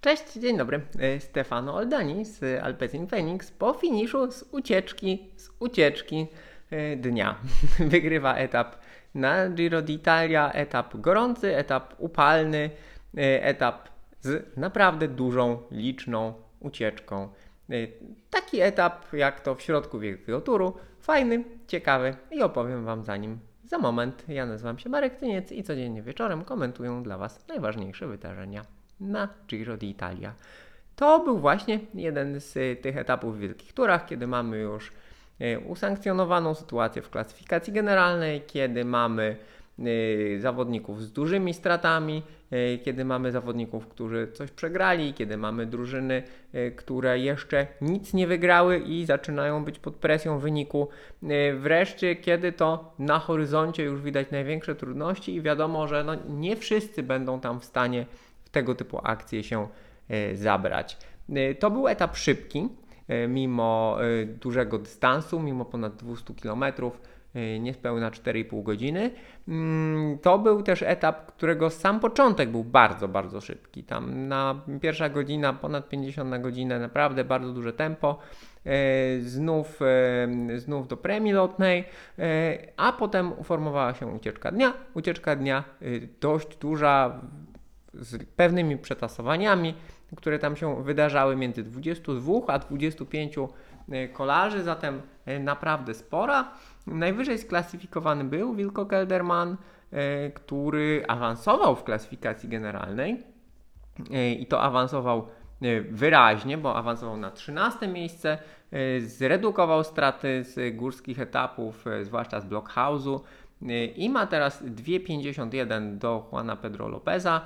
Cześć, 0.00 0.32
dzień 0.32 0.56
dobry. 0.56 0.80
E, 0.98 1.20
Stefano 1.20 1.74
Oldani 1.74 2.24
z 2.24 2.62
Alpecin 2.62 3.06
Phoenix 3.06 3.50
po 3.50 3.72
finiszu 3.72 4.32
z 4.32 4.42
ucieczki, 4.42 5.30
z 5.36 5.50
ucieczki 5.58 6.26
e, 6.70 6.96
dnia. 6.96 7.38
Wygrywa 7.90 8.34
etap 8.34 8.76
na 9.14 9.48
Giro 9.50 9.82
d'Italia, 9.82 10.52
etap 10.52 10.96
gorący, 10.96 11.56
etap 11.56 11.94
upalny, 11.98 12.70
e, 13.16 13.44
etap 13.44 13.88
z 14.20 14.56
naprawdę 14.56 15.08
dużą, 15.08 15.62
liczną 15.70 16.34
ucieczką. 16.60 17.28
Taki 18.30 18.60
etap 18.60 19.12
jak 19.12 19.40
to 19.40 19.54
w 19.54 19.62
środku 19.62 19.98
wielkiego 19.98 20.40
turu, 20.40 20.74
fajny, 21.00 21.44
ciekawy 21.66 22.16
i 22.30 22.42
opowiem 22.42 22.84
Wam 22.84 23.04
za 23.04 23.16
nim 23.16 23.38
za 23.64 23.78
moment. 23.78 24.24
Ja 24.28 24.46
nazywam 24.46 24.78
się 24.78 24.88
Marek 24.88 25.16
Tyniec 25.16 25.52
i 25.52 25.62
codziennie 25.62 26.02
wieczorem 26.02 26.44
komentuję 26.44 27.00
dla 27.04 27.18
Was 27.18 27.48
najważniejsze 27.48 28.06
wydarzenia 28.06 28.79
na 29.00 29.28
Giro 29.48 29.76
d'Italia. 29.76 30.32
To 31.00 31.20
był 31.20 31.38
właśnie 31.38 31.80
jeden 31.94 32.40
z 32.40 32.82
tych 32.82 32.96
etapów 32.96 33.36
w 33.36 33.40
wielkich 33.40 33.72
turach, 33.72 34.06
kiedy 34.06 34.26
mamy 34.26 34.58
już 34.58 34.92
e, 35.40 35.58
usankcjonowaną 35.58 36.54
sytuację 36.54 37.02
w 37.02 37.10
klasyfikacji 37.10 37.72
generalnej, 37.72 38.42
kiedy 38.46 38.84
mamy 38.84 39.36
e, 39.78 40.40
zawodników 40.40 41.02
z 41.02 41.12
dużymi 41.12 41.54
stratami, 41.54 42.22
e, 42.50 42.78
kiedy 42.78 43.04
mamy 43.04 43.32
zawodników, 43.32 43.86
którzy 43.86 44.28
coś 44.32 44.50
przegrali, 44.50 45.14
kiedy 45.14 45.36
mamy 45.36 45.66
drużyny, 45.66 46.22
które 46.76 47.18
jeszcze 47.18 47.66
nic 47.80 48.14
nie 48.14 48.26
wygrały 48.26 48.78
i 48.78 49.06
zaczynają 49.06 49.64
być 49.64 49.78
pod 49.78 49.96
presją 49.96 50.38
wyniku. 50.38 50.88
Wreszcie, 51.56 52.16
kiedy 52.16 52.52
to 52.52 52.94
na 52.98 53.18
horyzoncie 53.18 53.82
już 53.82 54.00
widać 54.00 54.30
największe 54.30 54.74
trudności 54.74 55.34
i 55.34 55.42
wiadomo, 55.42 55.88
że 55.88 56.04
no 56.04 56.12
nie 56.28 56.56
wszyscy 56.56 57.02
będą 57.02 57.40
tam 57.40 57.60
w 57.60 57.64
stanie 57.64 58.06
tego 58.52 58.74
typu 58.74 59.00
akcje 59.02 59.44
się 59.44 59.68
e, 60.08 60.36
zabrać. 60.36 60.96
E, 61.34 61.54
to 61.54 61.70
był 61.70 61.88
etap 61.88 62.16
szybki, 62.16 62.68
e, 63.08 63.28
mimo 63.28 63.98
dużego 64.40 64.78
dystansu, 64.78 65.40
mimo 65.40 65.64
ponad 65.64 65.96
200 65.96 66.34
km, 66.34 66.64
niespełna 67.60 68.10
4,5 68.10 68.62
godziny. 68.62 69.10
Mm, 69.48 70.18
to 70.18 70.38
był 70.38 70.62
też 70.62 70.82
etap, 70.82 71.26
którego 71.26 71.70
sam 71.70 72.00
początek 72.00 72.50
był 72.50 72.64
bardzo, 72.64 73.08
bardzo 73.08 73.40
szybki. 73.40 73.84
Tam 73.84 74.28
na 74.28 74.60
pierwsza 74.80 75.08
godzina, 75.08 75.52
ponad 75.52 75.88
50 75.88 76.30
na 76.30 76.38
godzinę, 76.38 76.78
naprawdę 76.78 77.24
bardzo 77.24 77.52
duże 77.52 77.72
tempo. 77.72 78.18
Znów, 79.20 79.80
znów 80.56 80.88
do 80.88 80.96
premii 80.96 81.32
lotnej, 81.32 81.84
a 82.76 82.92
potem 82.92 83.32
uformowała 83.32 83.94
się 83.94 84.06
ucieczka 84.06 84.52
dnia. 84.52 84.72
Ucieczka 84.94 85.36
dnia 85.36 85.64
dość 86.20 86.56
duża, 86.56 87.20
z 87.94 88.24
pewnymi 88.36 88.78
przetasowaniami, 88.78 89.74
które 90.16 90.38
tam 90.38 90.56
się 90.56 90.82
wydarzały 90.82 91.36
między 91.36 91.62
22 91.62 92.32
a 92.46 92.58
25 92.58 93.34
e, 93.38 94.08
kolarzy, 94.08 94.62
zatem 94.62 95.02
e, 95.26 95.38
naprawdę 95.38 95.94
spora. 95.94 96.52
Najwyżej 96.86 97.38
sklasyfikowany 97.38 98.24
był 98.24 98.54
Wilko 98.54 98.86
Kelderman, 98.86 99.56
e, 99.92 100.30
który 100.30 101.04
awansował 101.08 101.76
w 101.76 101.84
klasyfikacji 101.84 102.48
generalnej 102.48 103.30
i 104.38 104.46
to 104.46 104.62
awansował 104.62 105.26
wyraźnie, 105.90 106.58
bo 106.58 106.76
awansował 106.76 107.16
na 107.16 107.30
13 107.30 107.88
miejsce, 107.88 108.38
zredukował 109.00 109.84
straty 109.84 110.44
z 110.44 110.76
górskich 110.76 111.20
etapów, 111.20 111.84
zwłaszcza 112.02 112.40
z 112.40 112.46
Blockhouse'u 112.46 113.20
i 113.96 114.10
ma 114.10 114.26
teraz 114.26 114.64
2,51 114.64 115.98
do 115.98 116.28
Juana 116.32 116.56
Pedro 116.56 116.88
Lopeza, 116.88 117.40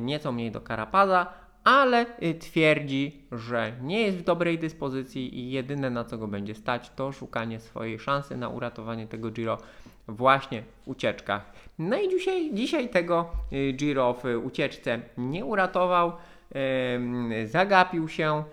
nieco 0.00 0.32
mniej 0.32 0.50
do 0.50 0.60
Karapaza, 0.60 1.26
ale 1.64 2.06
y, 2.22 2.34
twierdzi, 2.34 3.22
że 3.32 3.72
nie 3.82 4.02
jest 4.02 4.18
w 4.18 4.22
dobrej 4.22 4.58
dyspozycji 4.58 5.38
i 5.38 5.50
jedyne 5.50 5.90
na 5.90 6.04
co 6.04 6.18
go 6.18 6.28
będzie 6.28 6.54
stać 6.54 6.90
to 6.96 7.12
szukanie 7.12 7.60
swojej 7.60 7.98
szansy 7.98 8.36
na 8.36 8.48
uratowanie 8.48 9.06
tego 9.06 9.30
Giro 9.30 9.58
właśnie 10.08 10.62
w 10.62 10.88
ucieczkach. 10.88 11.52
No 11.78 12.00
i 12.00 12.08
dzisiaj, 12.08 12.50
dzisiaj 12.54 12.88
tego 12.88 13.30
y, 13.52 13.72
Giro 13.72 14.14
w 14.14 14.24
ucieczce 14.44 15.00
nie 15.18 15.44
uratował, 15.44 16.12
zagapił 17.44 18.08
się, 18.08 18.44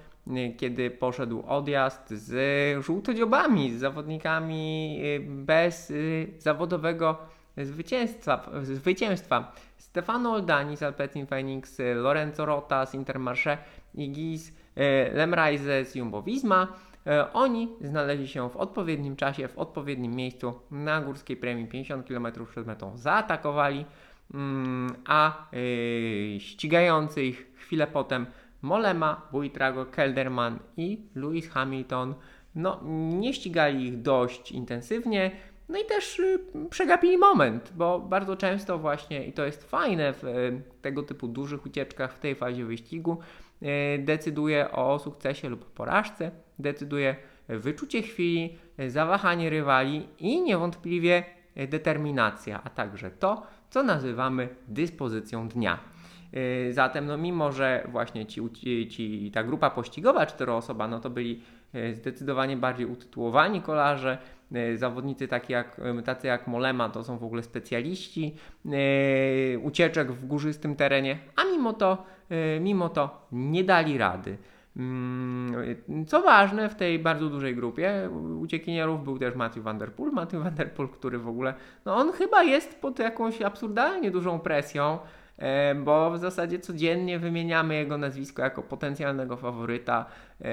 kiedy 0.58 0.92
poszedł 0.92 1.44
odjazd 1.48 2.10
z 2.10 2.86
żółtodziobami, 2.86 3.72
z 3.72 3.80
zawodnikami 3.80 5.00
bez 5.20 5.94
zawodowego 6.38 7.18
zwycięstwa. 7.58 8.52
zwycięstwa. 8.64 9.52
Stefano 9.78 10.32
Oldani 10.32 10.78
z 10.78 10.84
Alpecin 10.84 11.28
Phoenix, 11.28 11.78
Lorenzo 11.96 12.46
Rota 12.46 12.86
z 12.86 12.94
Intermarché 12.94 13.58
i 13.96 14.12
Giz 14.12 14.52
e, 14.76 15.14
Lemreise 15.14 15.86
z 15.86 15.96
Jumbo 15.96 16.22
Visma. 16.22 16.68
E, 17.08 17.34
oni 17.34 17.70
znaleźli 17.82 18.28
się 18.28 18.50
w 18.50 18.58
odpowiednim 18.58 19.16
czasie, 19.16 19.48
w 19.48 19.58
odpowiednim 19.58 20.16
miejscu 20.16 20.54
na 20.72 21.02
górskiej 21.02 21.38
premii 21.38 21.68
50 21.68 22.08
km 22.08 22.28
przed 22.52 22.68
metą. 22.68 22.98
Zaatakowali, 22.98 23.86
mm, 24.34 24.96
a 25.06 25.48
e, 25.54 26.40
ścigający 26.40 27.24
ich 27.24 27.52
chwilę 27.56 27.88
potem 27.88 28.26
Molema, 28.62 29.22
Buitrago, 29.32 29.86
Kelderman 29.86 30.60
i 30.78 31.02
Lewis 31.16 31.50
Hamilton 31.50 32.16
no, 32.56 32.80
nie 33.20 33.34
ścigali 33.34 33.88
ich 33.88 34.02
dość 34.02 34.52
intensywnie. 34.52 35.32
No 35.72 35.80
i 35.80 35.86
też 35.86 36.20
y, 36.20 36.40
przegapili 36.70 37.18
moment, 37.18 37.74
bo 37.76 38.00
bardzo 38.00 38.36
często 38.36 38.78
właśnie, 38.78 39.26
i 39.26 39.34
to 39.34 39.46
jest 39.46 39.64
fajne 39.64 40.14
w 40.14 40.24
y, 40.24 40.62
tego 40.82 41.04
typu 41.04 41.28
dużych 41.28 41.66
ucieczkach 41.66 42.14
w 42.14 42.20
tej 42.20 42.36
fazie 42.36 42.66
wyścigu, 42.66 43.18
y, 43.62 43.66
decyduje 44.00 44.72
o 44.72 45.00
sukcesie 45.00 45.50
lub 45.50 45.66
porażce, 45.66 46.32
decyduje 46.60 47.16
wyczucie 47.50 48.02
chwili, 48.02 48.58
zawahanie 48.88 49.50
rywali 49.50 50.08
i 50.20 50.42
niewątpliwie 50.42 51.24
determinacja, 51.68 52.62
a 52.64 52.70
także 52.70 53.12
to, 53.12 53.44
co 53.70 53.84
nazywamy 53.84 54.50
dyspozycją 54.68 55.48
dnia. 55.48 55.80
Zatem, 56.72 57.06
no 57.06 57.18
mimo, 57.18 57.52
że 57.52 57.88
właśnie 57.92 58.26
ci, 58.26 58.42
ci, 58.90 59.32
ta 59.34 59.44
grupa 59.44 59.70
pościgowa 59.70 60.26
czteroosoba, 60.26 60.88
no 60.88 61.00
to 61.00 61.10
byli 61.10 61.42
zdecydowanie 61.94 62.58
bardziej 62.58 62.86
utytułowani 62.86 63.62
kolarze, 63.62 64.18
E, 64.56 64.78
zawodnicy 64.78 65.28
taki 65.28 65.54
jak, 65.54 65.80
e, 66.00 66.02
tacy 66.02 66.28
jak 66.28 66.48
Molema 66.48 66.90
to 66.90 67.04
są 67.04 67.18
w 67.18 67.24
ogóle 67.24 67.44
specjaliści 67.44 68.36
e, 68.66 69.60
ucieczek 69.60 70.12
w 70.12 70.26
górzystym 70.26 70.76
terenie, 70.76 71.20
a 71.36 71.44
mimo 71.44 71.74
to, 71.74 72.04
mimo 72.62 72.90
to 72.90 73.28
nie 73.32 73.64
dali 73.64 73.98
rady. 73.98 74.38
Mm, 74.78 75.54
co 76.08 76.22
ważne, 76.22 76.70
w 76.70 76.76
tej 76.76 77.00
bardzo 77.00 77.30
dużej 77.30 77.56
grupie 77.56 78.10
uciekinierów 78.40 79.04
był 79.04 79.20
też 79.20 79.36
Matthew 79.36 79.64
Van 79.64 79.78
Der 79.78 79.94
Poel. 79.94 80.12
Matthew 80.12 80.44
Van 80.44 80.56
Der 80.56 80.72
Poel, 80.74 80.90
który 80.90 81.20
w 81.20 81.28
ogóle, 81.28 81.54
no 81.86 81.96
on 81.96 82.12
chyba 82.12 82.44
jest 82.44 82.82
pod 82.82 83.00
jakąś 83.00 83.42
absurdalnie 83.42 84.12
dużą 84.12 84.40
presją. 84.40 85.00
E, 85.42 85.76
bo 85.76 86.12
w 86.12 86.18
zasadzie 86.18 86.60
codziennie 86.60 87.20
wymieniamy 87.20 87.76
jego 87.76 87.98
nazwisko 87.98 88.42
jako 88.42 88.64
potencjalnego 88.64 89.38
faworyta. 89.38 90.06
E, 90.42 90.46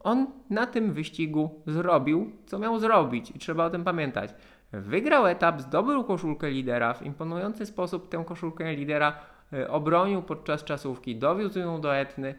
on 0.00 0.26
na 0.50 0.66
tym 0.66 0.92
wyścigu 0.92 1.62
zrobił, 1.66 2.32
co 2.46 2.58
miał 2.58 2.78
zrobić 2.78 3.30
i 3.30 3.38
trzeba 3.38 3.64
o 3.64 3.70
tym 3.70 3.84
pamiętać. 3.84 4.34
Wygrał 4.72 5.26
etap, 5.26 5.60
zdobył 5.60 6.04
koszulkę 6.04 6.50
lidera, 6.50 6.94
w 6.94 7.02
imponujący 7.02 7.66
sposób 7.66 8.08
tę 8.08 8.24
koszulkę 8.26 8.74
lidera 8.74 9.18
e, 9.52 9.70
obronił 9.70 10.22
podczas 10.22 10.64
czasówki, 10.64 11.16
dowiózł 11.16 11.58
ją 11.58 11.80
do 11.80 11.96
Etny 11.96 12.34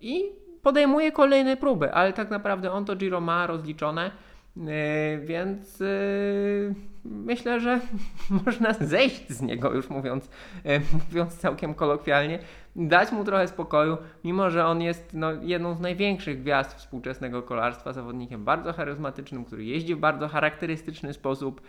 i 0.00 0.32
podejmuje 0.62 1.12
kolejne 1.12 1.56
próby, 1.56 1.92
ale 1.92 2.12
tak 2.12 2.30
naprawdę 2.30 2.72
on 2.72 2.84
to 2.84 2.96
Giro 2.96 3.20
ma 3.20 3.46
rozliczone 3.46 4.10
więc 5.20 5.80
e, 5.80 5.84
myślę, 7.04 7.60
że 7.60 7.80
można 8.44 8.72
zejść 8.72 9.28
z 9.28 9.42
niego, 9.42 9.72
już 9.72 9.90
mówiąc, 9.90 10.30
e, 10.64 10.80
mówiąc 10.80 11.38
całkiem 11.38 11.74
kolokwialnie, 11.74 12.38
dać 12.76 13.12
mu 13.12 13.24
trochę 13.24 13.48
spokoju, 13.48 13.96
mimo 14.24 14.50
że 14.50 14.66
on 14.66 14.82
jest 14.82 15.10
no, 15.14 15.32
jedną 15.42 15.74
z 15.74 15.80
największych 15.80 16.42
gwiazd 16.42 16.74
współczesnego 16.74 17.42
kolarstwa, 17.42 17.92
zawodnikiem 17.92 18.44
bardzo 18.44 18.72
charyzmatycznym, 18.72 19.44
który 19.44 19.64
jeździ 19.64 19.94
w 19.94 19.98
bardzo 19.98 20.28
charakterystyczny 20.28 21.12
sposób, 21.12 21.60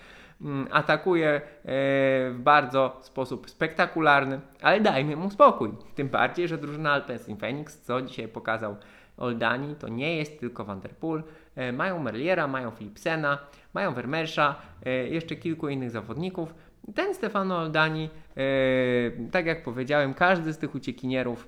mm, 0.41 0.67
atakuje 0.71 1.41
w 1.65 2.35
bardzo 2.37 2.97
sposób 3.01 3.49
spektakularny, 3.49 4.39
ale 4.61 4.81
dajmy 4.81 5.15
mu 5.15 5.29
spokój. 5.29 5.71
Tym 5.95 6.09
bardziej, 6.09 6.47
że 6.47 6.57
drużyna 6.57 6.91
Alpecin 6.91 7.37
Phoenix, 7.37 7.81
co 7.81 8.01
dzisiaj 8.01 8.27
pokazał 8.27 8.75
Oldani, 9.19 9.75
to 9.75 9.87
nie 9.87 10.15
jest 10.15 10.39
tylko 10.39 10.65
Van 10.65 10.79
Der 10.79 10.95
Poel, 10.95 11.23
E, 11.59 11.71
mają 11.71 11.99
Merliera, 11.99 12.47
mają 12.47 12.71
Philipsena, 12.71 13.37
mają 13.73 13.93
Vermeersza, 13.93 14.55
e, 14.85 14.91
jeszcze 15.07 15.35
kilku 15.35 15.69
innych 15.69 15.91
zawodników. 15.91 16.53
Ten 16.95 17.15
Stefano 17.15 17.57
Oldani, 17.57 18.09
e, 18.37 18.41
tak 19.31 19.45
jak 19.45 19.63
powiedziałem, 19.63 20.13
każdy 20.13 20.53
z 20.53 20.57
tych 20.57 20.75
uciekinierów 20.75 21.47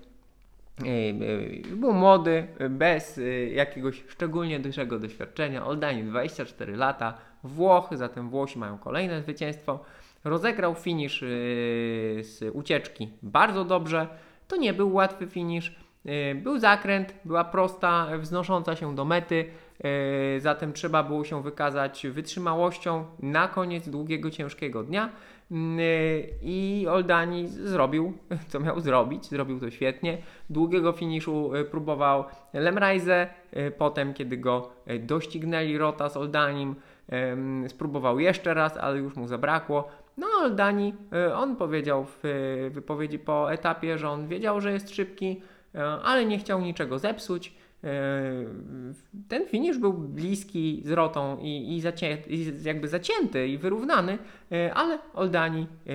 był 1.76 1.94
młody, 1.94 2.48
bez 2.70 3.20
jakiegoś 3.54 4.04
szczególnie 4.08 4.60
dużego 4.60 5.00
doświadczenia. 5.00 5.66
Oldani 5.66 6.04
24 6.04 6.76
lata, 6.76 7.18
Włochy, 7.44 7.98
zatem 7.98 8.30
Włosi 8.30 8.60
mają 8.60 8.78
kolejne 8.78 9.22
zwycięstwo. 9.22 9.80
Rozegrał 10.24 10.76
finisz 10.76 11.20
z 12.22 12.52
ucieczki 12.54 13.10
bardzo 13.24 13.66
dobrze. 13.66 14.08
to 14.48 14.56
nie 14.56 14.74
był 14.74 14.94
łatwy 14.94 15.28
finisz. 15.28 15.76
E, 16.06 16.36
Był 16.36 16.60
zakręt, 16.60 17.14
była 17.26 17.44
prosta, 17.44 18.08
wznosząca 18.20 18.76
się 18.76 18.96
do 18.96 19.06
mety, 19.06 19.46
e, 19.84 20.40
zatem 20.40 20.74
trzeba 20.74 21.04
było 21.04 21.24
się 21.24 21.44
wykazać 21.44 22.08
wytrzymałością 22.08 23.06
na 23.20 23.48
koniec 23.48 23.90
długiego, 23.90 24.32
ciężkiego 24.32 24.84
dnia. 24.84 25.10
Mm, 25.52 25.80
e, 25.80 25.84
I 26.42 26.88
Oldani 26.90 27.48
zrobił, 27.48 28.14
co 28.50 28.60
miał 28.60 28.80
zrobić, 28.80 29.26
zrobił 29.26 29.60
to 29.60 29.72
świetnie. 29.72 30.18
Długiego 30.50 30.92
finiszu 30.92 31.52
próbował 31.72 32.24
Lemrajze, 32.54 33.28
potem 33.78 34.14
kiedy 34.14 34.38
go 34.38 34.72
doścignęli 35.00 35.78
Rota 35.78 36.10
z 36.10 36.18
Oldanim, 36.18 36.76
spróbował 37.68 38.20
jeszcze 38.20 38.54
raz, 38.54 38.78
ale 38.78 38.98
już 38.98 39.16
mu 39.16 39.28
zabrakło. 39.28 39.88
No, 40.18 40.28
Oldani, 40.42 40.94
on 41.36 41.56
powiedział 41.56 42.06
w 42.06 42.24
wypowiedzi 42.72 43.20
po 43.20 43.54
etapie, 43.54 43.98
że 43.98 44.10
on 44.10 44.28
wiedział, 44.28 44.62
że 44.62 44.72
jest 44.72 44.96
szybki, 44.96 45.42
ale 46.04 46.26
nie 46.26 46.40
chciał 46.40 46.62
niczego 46.62 47.00
zepsuć. 47.00 47.54
E, 47.84 47.88
Ten 49.28 49.48
finisz 49.48 49.78
był 49.78 49.94
bliski 49.94 50.82
z 50.86 50.92
Rotą 50.92 51.38
i, 51.42 51.76
i, 51.76 51.82
zacię, 51.82 52.18
i 52.28 52.54
jakby 52.64 52.88
zacięty 52.88 53.48
i 53.48 53.58
wyrównany, 53.58 54.18
e, 54.52 54.74
ale 54.74 55.00
Oldani 55.14 55.62
e, 55.62 55.94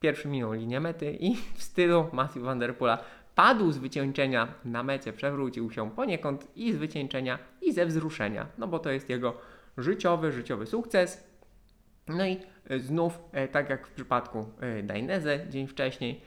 pierwszy 0.00 0.28
minął 0.28 0.52
linię 0.52 0.80
mety 0.80 1.16
i 1.20 1.36
w 1.54 1.62
stylu 1.62 2.06
Matthew 2.12 2.42
Van 2.42 2.58
Der 2.58 2.76
Poola 2.76 2.98
padł 3.34 3.72
z 3.72 3.78
wycieńczenia 3.78 4.54
na 4.64 4.82
mecie, 4.82 5.12
przewrócił 5.12 5.70
się 5.70 5.90
poniekąd 5.90 6.56
i 6.56 6.72
z 6.72 6.76
wycieńczenia 6.76 7.38
i 7.62 7.72
ze 7.72 7.86
wzruszenia, 7.86 8.46
no 8.58 8.66
bo 8.66 8.78
to 8.78 8.90
jest 8.90 9.10
jego 9.10 9.36
życiowy, 9.78 10.32
życiowy 10.32 10.66
sukces. 10.66 11.30
No 12.08 12.26
i 12.26 12.36
e, 12.70 12.78
znów, 12.78 13.18
e, 13.32 13.48
tak 13.48 13.70
jak 13.70 13.86
w 13.86 13.90
przypadku 13.90 14.46
e, 14.60 14.82
Dainese 14.82 15.46
dzień 15.48 15.66
wcześniej, 15.66 16.20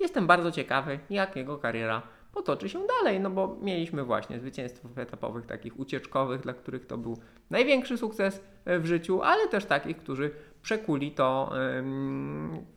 jestem 0.00 0.26
bardzo 0.26 0.52
ciekawy, 0.52 0.98
jak 1.10 1.36
jego 1.36 1.58
kariera 1.58 2.02
potoczy 2.32 2.68
się 2.68 2.86
dalej, 2.86 3.20
no 3.20 3.30
bo 3.30 3.56
mieliśmy 3.62 4.04
właśnie 4.04 4.40
zwycięstwów 4.40 4.98
etapowych, 4.98 5.46
takich 5.46 5.80
ucieczkowych, 5.80 6.40
dla 6.40 6.52
których 6.52 6.86
to 6.86 6.98
był 6.98 7.18
największy 7.50 7.98
sukces 7.98 8.44
e, 8.64 8.78
w 8.78 8.86
życiu, 8.86 9.22
ale 9.22 9.48
też 9.48 9.64
takich, 9.64 9.96
którzy 9.96 10.30
przekuli 10.62 11.10
to 11.10 11.52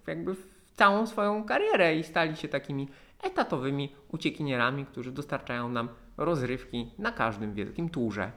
jakby 0.07 0.35
w 0.35 0.57
całą 0.73 1.07
swoją 1.07 1.43
karierę 1.43 1.95
i 1.95 2.03
stali 2.03 2.35
się 2.35 2.47
takimi 2.47 2.87
etatowymi 3.23 3.95
uciekinierami, 4.11 4.85
którzy 4.85 5.11
dostarczają 5.11 5.69
nam 5.69 5.89
rozrywki 6.17 6.91
na 6.97 7.11
każdym 7.11 7.53
wielkim 7.53 7.89
turze. 7.89 8.31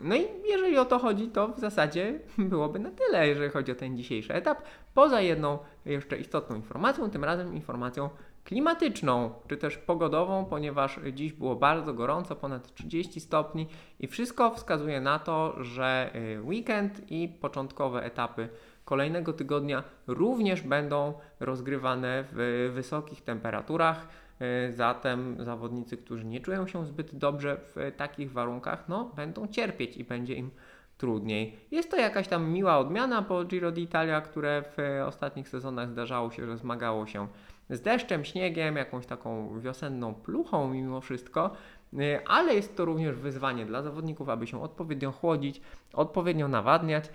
No 0.00 0.16
i 0.16 0.26
jeżeli 0.48 0.78
o 0.78 0.84
to 0.84 0.98
chodzi, 0.98 1.28
to 1.28 1.48
w 1.48 1.58
zasadzie 1.58 2.20
byłoby 2.38 2.78
na 2.78 2.90
tyle, 2.90 3.28
jeżeli 3.28 3.50
chodzi 3.50 3.72
o 3.72 3.74
ten 3.74 3.96
dzisiejszy 3.96 4.34
etap. 4.34 4.62
Poza 4.94 5.20
jedną 5.20 5.58
jeszcze 5.84 6.16
istotną 6.16 6.56
informacją, 6.56 7.10
tym 7.10 7.24
razem 7.24 7.54
informacją 7.54 8.10
klimatyczną, 8.44 9.30
czy 9.48 9.56
też 9.56 9.78
pogodową, 9.78 10.44
ponieważ 10.44 11.00
dziś 11.12 11.32
było 11.32 11.56
bardzo 11.56 11.94
gorąco, 11.94 12.36
ponad 12.36 12.74
30 12.74 13.20
stopni 13.20 13.66
i 14.00 14.06
wszystko 14.06 14.50
wskazuje 14.50 15.00
na 15.00 15.18
to, 15.18 15.64
że 15.64 16.10
y, 16.14 16.42
weekend 16.42 17.10
i 17.10 17.28
początkowe 17.28 18.04
etapy 18.04 18.48
kolejnego 18.84 19.32
tygodnia 19.32 19.82
również 20.06 20.62
będą 20.62 21.14
rozgrywane 21.40 22.24
w 22.32 22.70
wysokich 22.74 23.22
temperaturach. 23.22 24.08
Y, 24.42 24.72
Zatem 24.72 25.44
zawodnicy, 25.44 25.96
którzy 25.96 26.24
nie 26.24 26.40
czują 26.40 26.66
się 26.66 26.86
zbyt 26.86 27.14
dobrze 27.14 27.56
w 27.56 27.92
takich 27.96 28.32
warunkach, 28.32 28.88
no, 28.88 29.12
będą 29.16 29.48
cierpieć 29.48 29.96
i 29.96 30.04
będzie 30.04 30.34
im 30.34 30.50
trudniej. 30.98 31.56
Jest 31.70 31.90
to 31.90 31.96
jakaś 31.96 32.28
tam 32.28 32.50
miła 32.50 32.78
odmiana 32.78 33.22
po 33.22 33.44
Giro 33.44 33.72
d'Italia, 33.72 34.22
które 34.22 34.62
w 34.76 35.06
ostatnich 35.06 35.48
sezonach 35.48 35.90
zdarzało 35.90 36.30
się, 36.30 36.46
że 36.46 36.56
zmagało 36.56 37.06
się 37.06 37.28
z 37.70 37.80
deszczem, 37.80 38.24
śniegiem, 38.24 38.76
jakąś 38.76 39.06
taką 39.06 39.60
wiosenną 39.60 40.14
pluchą 40.14 40.68
mimo 40.68 41.00
wszystko, 41.00 41.50
y, 41.92 42.26
ale 42.26 42.54
jest 42.54 42.76
to 42.76 42.84
również 42.84 43.16
wyzwanie 43.16 43.66
dla 43.66 43.82
zawodników, 43.82 44.28
aby 44.28 44.46
się 44.46 44.62
odpowiednio 44.62 45.12
chłodzić, 45.12 45.60
odpowiednio 45.92 46.48
nawadniać, 46.48 47.10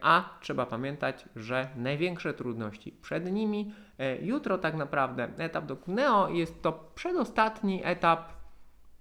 a 0.00 0.38
trzeba 0.40 0.66
pamiętać, 0.66 1.24
że 1.36 1.68
największe 1.76 2.34
trudności 2.34 2.92
przed 2.92 3.32
nimi. 3.32 3.74
Y, 4.00 4.18
Jutro 4.22 4.58
tak 4.58 4.74
naprawdę 4.74 5.28
etap 5.38 5.66
do 5.66 5.76
Cuneo 5.76 6.28
jest 6.28 6.62
to 6.62 6.90
przedostatni 6.94 7.80
etap 7.84 8.42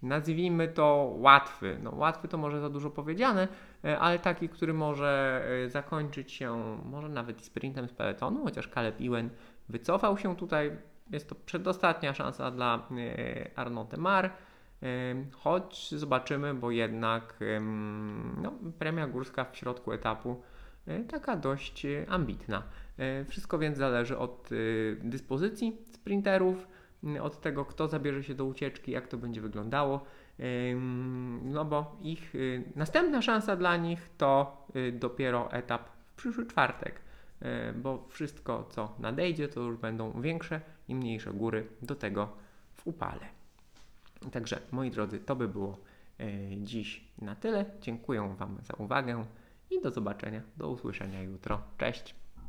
nazwijmy 0.01 0.67
to 0.67 1.13
łatwy. 1.17 1.77
No, 1.83 1.95
łatwy 1.95 2.27
to 2.27 2.37
może 2.37 2.61
za 2.61 2.69
dużo 2.69 2.89
powiedziane, 2.89 3.47
e, 3.85 3.99
ale 3.99 4.19
taki, 4.19 4.49
który 4.49 4.73
może 4.73 5.43
e, 5.65 5.69
zakończyć 5.69 6.31
się 6.31 6.77
może 6.85 7.09
nawet 7.09 7.41
sprintem 7.41 7.87
z 7.87 7.93
peletonu, 7.93 8.43
chociaż 8.43 8.67
Caleb 8.67 8.95
Ewan 9.01 9.29
wycofał 9.69 10.17
się 10.17 10.35
tutaj. 10.35 10.71
Jest 11.11 11.29
to 11.29 11.35
przedostatnia 11.35 12.13
szansa 12.13 12.51
dla 12.51 12.87
e, 12.97 13.49
Arnaud 13.55 13.89
Temar, 13.89 14.25
e, 14.25 14.31
choć 15.31 15.91
zobaczymy, 15.95 16.53
bo 16.53 16.71
jednak 16.71 17.39
no, 18.41 18.53
premia 18.79 19.07
górska 19.07 19.45
w 19.45 19.57
środku 19.57 19.91
etapu 19.91 20.31
e, 20.31 20.50
taka 21.07 21.35
dość 21.35 21.85
e, 21.85 22.05
ambitna. 22.09 22.63
E, 22.97 23.25
Wszystko 23.25 23.59
więc 23.59 23.77
zależy 23.77 24.17
od 24.17 24.49
e, 24.51 24.55
dyspozycji 24.95 25.77
sprinterów, 25.91 26.67
od 27.21 27.41
tego, 27.41 27.65
kto 27.65 27.87
zabierze 27.87 28.23
się 28.23 28.35
do 28.35 28.45
ucieczki, 28.45 28.91
jak 28.91 29.07
to 29.07 29.17
będzie 29.17 29.41
wyglądało. 29.41 30.05
No 31.43 31.65
bo 31.65 31.97
ich 32.01 32.33
następna 32.75 33.21
szansa 33.21 33.55
dla 33.55 33.77
nich 33.77 34.09
to 34.17 34.67
dopiero 34.93 35.51
etap 35.51 35.89
w 35.89 36.13
przyszły 36.15 36.45
czwartek, 36.45 37.01
bo 37.75 38.07
wszystko 38.09 38.67
co 38.71 38.95
nadejdzie 38.99 39.47
to 39.47 39.61
już 39.61 39.77
będą 39.77 40.21
większe 40.21 40.61
i 40.87 40.95
mniejsze 40.95 41.33
góry 41.33 41.67
do 41.81 41.95
tego 41.95 42.29
w 42.73 42.87
upale. 42.87 43.25
Także 44.31 44.59
moi 44.71 44.91
drodzy, 44.91 45.19
to 45.19 45.35
by 45.35 45.47
było 45.47 45.77
dziś 46.57 47.03
na 47.21 47.35
tyle. 47.35 47.65
Dziękuję 47.81 48.35
Wam 48.37 48.57
za 48.61 48.73
uwagę 48.73 49.25
i 49.71 49.81
do 49.81 49.91
zobaczenia, 49.91 50.41
do 50.57 50.69
usłyszenia 50.69 51.21
jutro. 51.21 51.61
Cześć! 51.77 52.20